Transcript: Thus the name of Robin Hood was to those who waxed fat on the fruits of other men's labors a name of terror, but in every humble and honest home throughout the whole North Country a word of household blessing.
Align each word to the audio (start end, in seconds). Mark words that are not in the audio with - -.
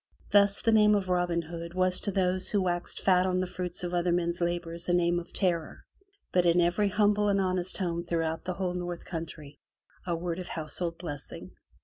Thus 0.31 0.61
the 0.63 0.71
name 0.71 0.95
of 0.95 1.09
Robin 1.09 1.43
Hood 1.43 1.75
was 1.75 1.99
to 1.99 2.11
those 2.11 2.49
who 2.49 2.63
waxed 2.63 2.99
fat 3.01 3.27
on 3.27 3.39
the 3.39 3.45
fruits 3.45 3.83
of 3.83 3.93
other 3.93 4.11
men's 4.11 4.41
labors 4.41 4.89
a 4.89 4.93
name 4.95 5.19
of 5.19 5.31
terror, 5.31 5.85
but 6.31 6.43
in 6.43 6.59
every 6.59 6.87
humble 6.89 7.29
and 7.29 7.39
honest 7.39 7.77
home 7.77 8.03
throughout 8.03 8.43
the 8.43 8.55
whole 8.55 8.73
North 8.73 9.05
Country 9.05 9.59
a 10.07 10.15
word 10.15 10.39
of 10.39 10.47
household 10.47 10.97
blessing. 10.97 11.51